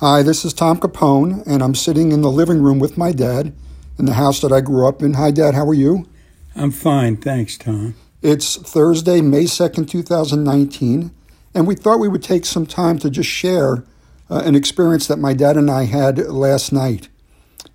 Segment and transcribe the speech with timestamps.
[0.00, 3.52] Hi, this is Tom Capone, and I'm sitting in the living room with my dad
[3.98, 5.14] in the house that I grew up in.
[5.14, 6.06] Hi, Dad, how are you?
[6.54, 7.96] I'm fine, thanks, Tom.
[8.22, 11.10] It's Thursday, May 2nd, 2019,
[11.52, 13.82] and we thought we would take some time to just share
[14.30, 17.08] uh, an experience that my dad and I had last night.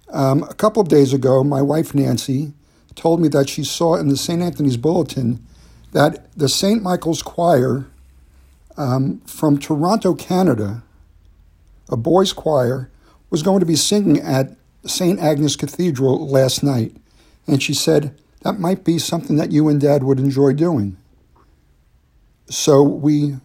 [0.07, 2.53] Um, a couple of days ago, my wife Nancy
[2.95, 4.41] told me that she saw in the St.
[4.41, 5.45] Anthony's Bulletin
[5.91, 6.81] that the St.
[6.81, 7.85] Michael's Choir
[8.77, 10.83] um, from Toronto, Canada,
[11.93, 12.89] a boys' choir,
[13.29, 15.19] was going to be singing at St.
[15.19, 16.95] Agnes Cathedral last night.
[17.45, 20.97] And she said, that might be something that you and Dad would enjoy doing.
[22.49, 23.35] So we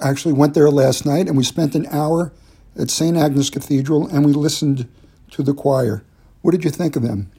[0.00, 2.32] actually went there last night and we spent an hour
[2.78, 3.16] at St.
[3.16, 4.88] Agnes Cathedral and we listened
[5.32, 6.04] to the choir.
[6.40, 7.30] What did you think of them?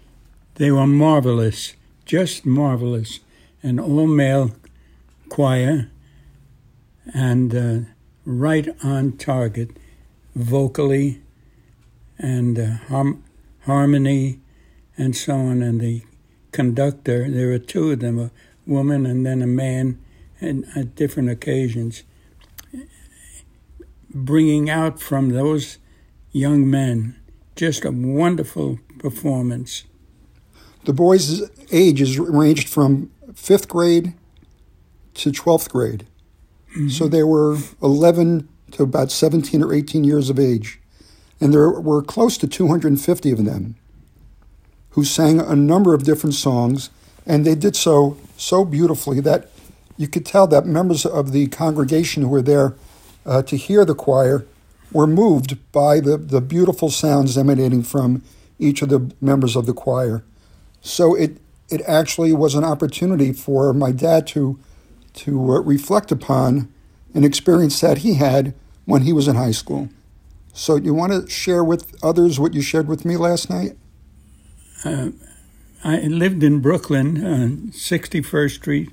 [0.55, 1.73] They were marvelous,
[2.05, 3.21] just marvelous.
[3.63, 4.51] An all male
[5.29, 5.89] choir
[7.13, 7.89] and uh,
[8.25, 9.71] right on target
[10.35, 11.21] vocally
[12.17, 13.23] and uh, harm-
[13.61, 14.39] harmony
[14.97, 15.61] and so on.
[15.61, 16.03] And the
[16.51, 18.31] conductor, there were two of them, a
[18.65, 19.99] woman and then a man,
[20.41, 22.03] and at different occasions,
[24.09, 25.77] bringing out from those
[26.31, 27.15] young men
[27.55, 29.83] just a wonderful performance.
[30.85, 31.41] The boys'
[31.73, 34.13] ages ranged from fifth grade
[35.15, 36.07] to 12th grade.
[36.71, 36.87] Mm-hmm.
[36.87, 40.79] So they were 11 to about 17 or 18 years of age.
[41.41, 43.75] And there were close to 250 of them
[44.91, 46.89] who sang a number of different songs,
[47.25, 49.49] and they did so so beautifully that
[49.97, 52.75] you could tell that members of the congregation who were there
[53.25, 54.45] uh, to hear the choir
[54.91, 58.23] were moved by the, the beautiful sounds emanating from
[58.57, 60.23] each of the members of the choir.
[60.81, 61.37] So it
[61.69, 64.57] it actually was an opportunity for my dad to
[65.13, 66.73] to uh, reflect upon
[67.13, 68.53] an experience that he had
[68.85, 69.89] when he was in high school.
[70.53, 73.77] So, you want to share with others what you shared with me last night?
[74.83, 75.09] Uh,
[75.83, 78.89] I lived in Brooklyn, uh, 61st Street,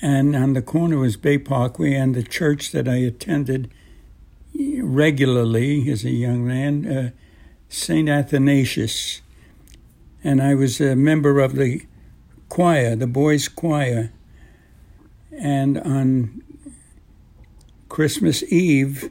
[0.00, 3.70] and on the corner was Bay Parkway, and the church that I attended
[4.54, 7.10] regularly as a young man, uh,
[7.68, 8.08] St.
[8.08, 9.20] Athanasius.
[10.22, 11.82] And I was a member of the
[12.48, 14.12] choir, the boys' choir.
[15.32, 16.42] And on
[17.94, 19.08] Christmas Eve,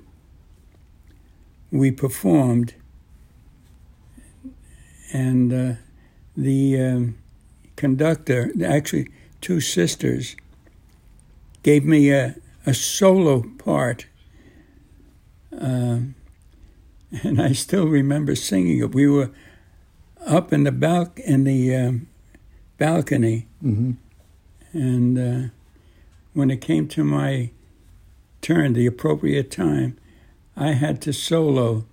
[1.71, 2.73] we performed,
[5.13, 5.73] and uh,
[6.35, 7.17] the um,
[7.77, 9.07] conductor, actually,
[9.39, 10.35] two sisters,
[11.63, 12.35] gave me a,
[12.65, 14.07] a solo part.
[15.57, 16.15] Um,
[17.23, 18.93] and I still remember singing it.
[18.93, 19.31] We were
[20.27, 22.07] up in the balc in the um,
[22.77, 23.93] balcony, mm-hmm.
[24.73, 25.49] and uh,
[26.33, 27.51] when it came to my
[28.43, 29.97] turn, the appropriate time,
[30.55, 31.85] I had to solo.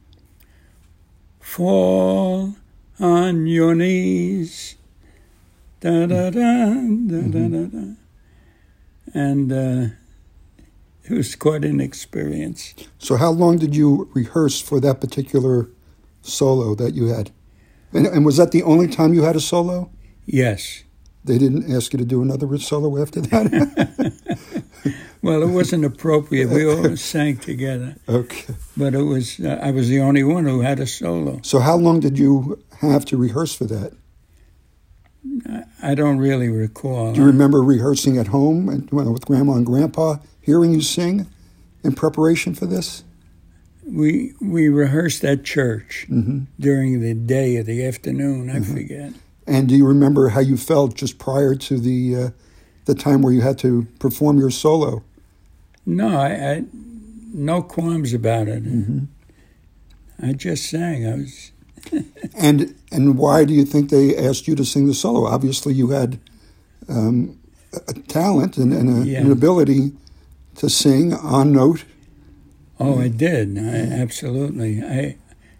[1.39, 2.57] Fall
[2.99, 4.77] on your knees.
[5.81, 7.95] Da da da da da da da.
[9.15, 9.95] And uh,
[11.05, 12.75] it was quite an experience.
[12.99, 15.71] So, how long did you rehearse for that particular
[16.21, 17.31] solo that you had?
[17.93, 19.91] And, and was that the only time you had a solo?
[20.27, 20.85] Yes.
[21.25, 24.39] They didn't ask you to do another solo after that?
[25.23, 26.49] well, it wasn't appropriate.
[26.49, 27.97] We all sang together.
[28.09, 28.55] Okay.
[28.77, 31.41] But it was uh, I was the only one who had a solo.
[31.43, 33.93] So how long did you have to rehearse for that?
[35.83, 37.13] I don't really recall.
[37.13, 41.27] Do you remember rehearsing at home and, well, with grandma and grandpa, hearing you sing
[41.85, 43.05] in preparation for this?
[43.87, 46.45] We we rehearsed at church mm-hmm.
[46.59, 48.49] during the day or the afternoon.
[48.49, 48.75] I mm-hmm.
[48.75, 49.13] forget.
[49.47, 52.31] And do you remember how you felt just prior to the uh,
[52.85, 55.03] the time where you had to perform your solo?
[55.91, 56.65] No, I, I
[57.33, 58.65] no qualms about it.
[58.65, 59.07] Mm-hmm.
[60.23, 61.07] I just sang.
[61.07, 61.53] I was.
[62.39, 65.27] and and why do you think they asked you to sing the solo?
[65.27, 66.21] Obviously, you had
[66.89, 67.41] um,
[67.89, 69.21] a talent and, and a, yeah.
[69.21, 69.93] an ability
[70.57, 71.85] to sing on note.
[72.79, 73.59] Oh, I did.
[73.59, 74.83] I, absolutely.
[74.83, 75.17] I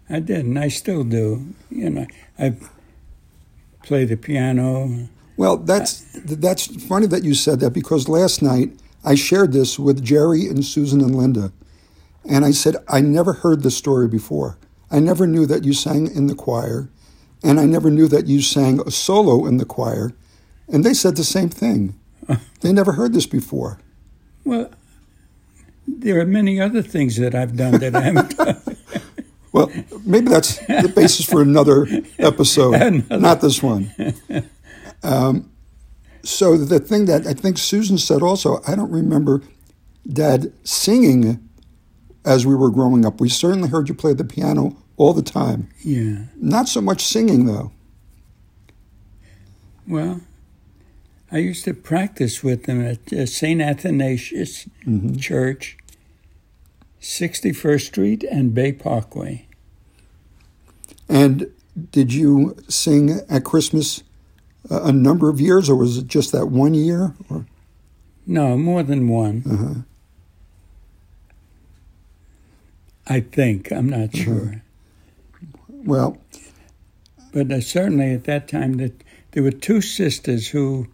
[0.09, 1.53] I did, and I still do.
[1.69, 2.07] You know,
[2.39, 2.55] I
[3.83, 5.09] play the piano.
[5.35, 8.71] Well, that's that's funny that you said that because last night
[9.03, 11.51] I shared this with Jerry and Susan and Linda,
[12.27, 14.57] and I said I never heard this story before.
[14.91, 16.89] I never knew that you sang in the choir,
[17.43, 20.11] and I never knew that you sang a solo in the choir,
[20.67, 21.99] and they said the same thing.
[22.61, 23.79] they never heard this before.
[24.43, 24.69] Well,
[25.87, 28.61] there are many other things that I've done that I haven't done.
[29.53, 29.69] Well,
[30.05, 31.85] maybe that's the basis for another
[32.17, 33.19] episode, another.
[33.19, 33.91] not this one.
[35.03, 35.51] Um,
[36.23, 39.41] so the thing that I think Susan said also, I don't remember
[40.07, 41.47] Dad singing
[42.25, 43.19] as we were growing up.
[43.19, 45.69] We certainly heard you play the piano all the time.
[45.83, 46.25] Yeah.
[46.37, 47.71] Not so much singing, though.
[49.87, 50.21] Well,
[51.31, 53.61] I used to practice with them at uh, St.
[53.61, 55.19] Athanasius Mhm.
[55.19, 55.77] Church,
[56.99, 59.47] 61st Street and Bay Parkway.
[61.09, 61.47] And
[61.91, 64.03] did you sing at Christmas
[64.69, 67.13] a, number of years, or was it just that one year?
[67.29, 67.45] Or,
[68.25, 69.43] No, more than one.
[69.49, 69.73] uh-huh.
[73.07, 73.71] I think.
[73.71, 74.61] I'm not sure.
[75.67, 76.17] Well,
[77.33, 80.87] But uh, certainly at that time, that there were two sisters who,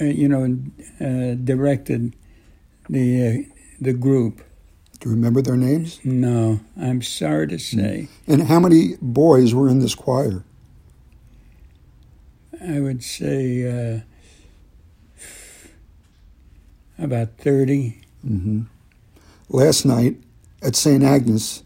[0.00, 0.58] uh, you know,
[1.00, 2.16] uh, directed
[2.88, 4.42] the uh, the group.
[5.00, 6.00] do you remember their names?
[6.04, 8.08] No, I'm sorry to say.
[8.26, 10.42] And how many boys were in this choir?
[12.60, 14.00] I would say uh,
[16.98, 18.00] about 30.
[18.22, 18.62] hmm
[19.50, 20.16] Last night
[20.62, 21.02] at St.
[21.02, 21.62] Agnes,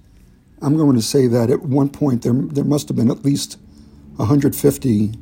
[0.61, 3.59] I'm going to say that at one point there, there must have been at least
[4.17, 5.15] 150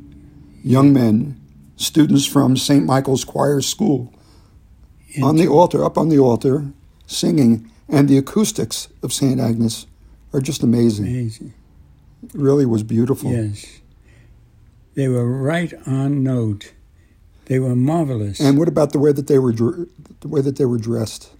[0.63, 1.41] young men,
[1.75, 2.85] students from St.
[2.85, 4.13] Michael's Choir School,
[5.23, 6.71] on the altar, up on the altar,
[7.07, 7.67] singing.
[7.89, 9.39] And the acoustics of St.
[9.41, 9.85] Agnes
[10.31, 11.07] are just amazing.
[11.07, 11.53] Amazing.
[12.23, 13.31] It really was beautiful.
[13.31, 13.80] Yes.
[14.95, 16.73] They were right on note.
[17.45, 18.39] They were marvelous.
[18.39, 21.31] And what about the way that they were the way that they were dressed?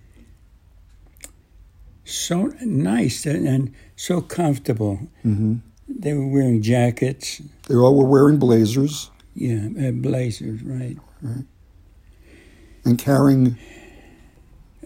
[2.04, 5.00] so nice and, and so comfortable.
[5.22, 5.58] hmm
[5.88, 10.98] They were wearing jackets, They all were wearing blazers yeah, uh, blazers, right.
[12.84, 13.56] and carrying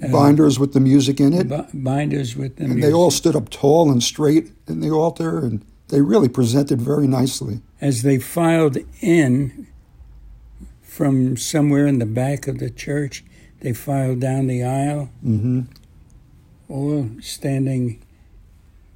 [0.02, 1.48] Uh, binders with the music in it.
[1.48, 2.72] bi- binders with them.
[2.72, 6.82] And they all stood up tall and straight in the altar, and they really presented
[6.82, 7.62] very nicely.
[7.80, 9.68] As they filed in
[10.82, 13.24] from somewhere in the back of the church,
[13.62, 15.62] they filed down the aisle, hmm
[16.68, 18.02] all standing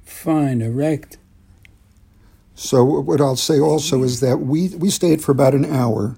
[0.04, 1.18] fine, erect.
[2.54, 6.16] So what I'll say also is that we we stayed for about an hour,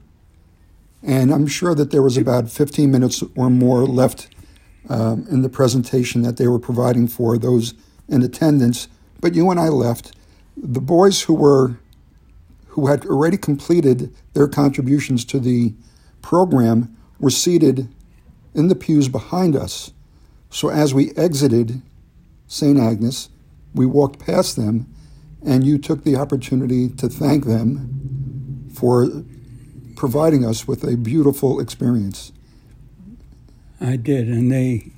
[1.03, 4.29] and I'm sure that there was about 15 minutes or more left
[4.89, 7.75] um, in the presentation that they were providing for those
[8.09, 8.89] in attendance.
[9.21, 10.13] But you and I left.
[10.57, 11.79] The boys who were
[12.69, 15.75] who had already completed their contributions to the
[16.23, 17.87] program were seated
[18.55, 19.93] in the pews behind us.
[20.49, 21.83] So as we exited
[22.47, 22.79] St.
[22.79, 23.29] Agnes,
[23.75, 24.87] we walked past them,
[25.45, 29.23] and you took the opportunity to thank them for
[29.97, 32.33] providing us with a beautiful experience.
[33.81, 34.93] I did, and they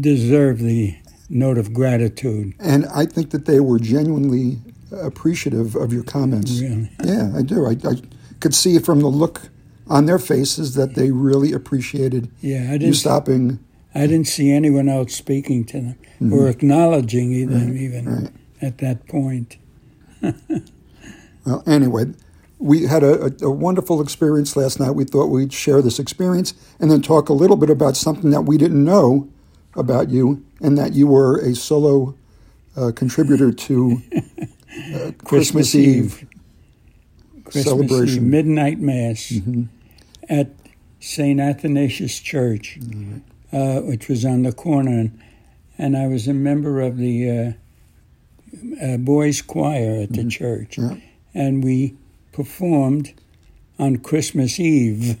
[0.00, 0.96] deserve the
[1.28, 2.54] note of gratitude.
[2.60, 4.58] And I think that they were genuinely
[4.92, 6.60] appreciative of your comments.
[6.60, 6.90] Really.
[7.04, 7.66] Yeah, I do.
[7.66, 7.94] I, I
[8.40, 9.48] could see from the look
[9.88, 12.94] on their faces that they really appreciated Yeah, I didn't.
[12.94, 13.58] stopping.
[13.94, 18.24] I didn't see anyone else speaking to them or acknowledging them even Mm-hmm.
[18.24, 18.32] right.
[18.62, 19.56] at that point.
[21.44, 22.06] Well, anyway,
[22.58, 24.92] we had a, a wonderful experience last night.
[24.92, 28.42] We thought we'd share this experience and then talk a little bit about something that
[28.42, 29.28] we didn't know
[29.76, 32.14] about you, and that you were a solo
[32.76, 34.02] uh, contributor to
[34.94, 36.26] uh, Christmas, Eve.
[37.44, 38.16] Christmas celebration.
[38.24, 39.68] Eve, midnight mass Mhm.
[40.28, 40.50] at
[41.00, 41.38] St.
[41.40, 43.18] Athanasius Church, Mm-hmm.
[43.56, 45.18] uh, which was on the corner, and,
[45.78, 47.30] and I was a member of the
[48.80, 50.94] uh, uh, boys' choir at the church, Mm-hmm.
[50.96, 51.00] Yeah.
[51.34, 51.94] and we
[52.32, 53.12] performed
[53.78, 55.16] on Christmas Eve.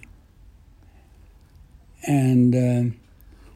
[2.06, 2.94] And uh,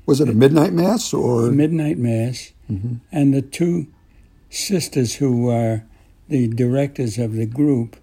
[0.08, 1.50] Was it a midnight mass or?
[1.50, 3.00] midnight mass, Mhm.
[3.12, 3.88] and the two
[4.48, 5.84] sisters who are
[6.30, 7.94] the directors of the group.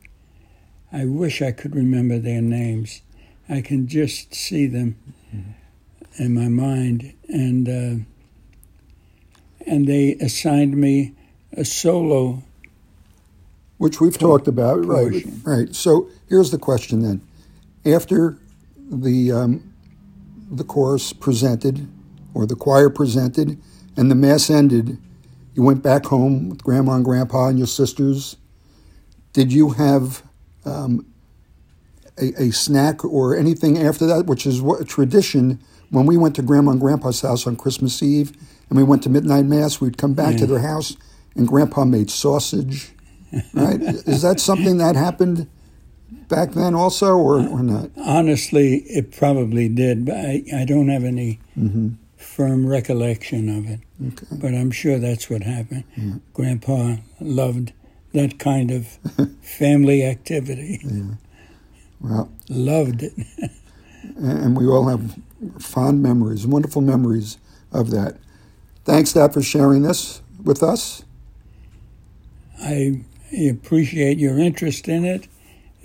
[0.92, 3.02] I wish I could remember their names.
[3.50, 4.98] I can just see them
[6.20, 7.96] in my mind, and uh,
[9.66, 11.14] and they assigned me
[11.54, 12.44] a solo.
[13.78, 15.26] which we've talked about, right?
[15.44, 15.74] Right.
[15.76, 17.22] So here's the question then:
[17.84, 18.38] After
[18.92, 19.74] the um,
[20.58, 21.88] the chorus presented,
[22.34, 23.62] or the choir presented,
[23.96, 24.98] and the mass ended,
[25.54, 28.36] you went back home with grandma and grandpa and your sisters.
[29.32, 30.24] Did you have
[30.66, 31.06] um,
[32.18, 34.26] a, a snack or anything after that?
[34.26, 35.60] Which is what a tradition.
[35.92, 38.34] When we went to grandma and grandpa's house on Christmas Eve,
[38.70, 40.98] and we went to midnight mass, we'd come back to their house,
[41.36, 42.96] and grandpa made sausage
[43.54, 43.82] right?
[44.08, 45.48] Is that something that happened
[46.28, 47.90] back then also, or, or not?
[47.98, 51.90] Honestly, it probably did, but I, I don't have any Mm-hmm.
[52.18, 53.80] firm recollection of it.
[54.08, 54.26] Okay.
[54.42, 55.86] But I'm sure that's what happened.
[56.34, 57.72] Grandpa loved
[58.14, 58.88] that kind of
[59.42, 60.82] family activity.
[62.02, 63.14] Well, Loved it.
[64.18, 65.16] and we all have
[65.60, 67.38] fond memories, wonderful memories
[67.72, 68.18] of that.
[68.84, 71.04] Thanks, Dad, for sharing this with us.
[72.62, 73.02] I
[73.50, 75.28] appreciate your interest in it,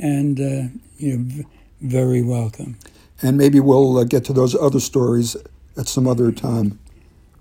[0.00, 1.46] and uh, you're v-
[1.80, 2.76] very welcome.
[3.22, 5.36] And maybe we'll uh, get to those other stories
[5.76, 6.78] at some other time.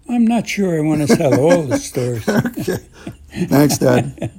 [0.10, 2.28] I'm not sure I want to tell all the stories.
[2.30, 2.84] okay.
[3.48, 4.32] Thanks, Dad.